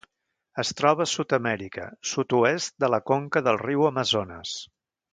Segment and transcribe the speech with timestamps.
[0.63, 4.57] Es troba a Sud-amèrica: sud-oest de la conca del riu Amazones.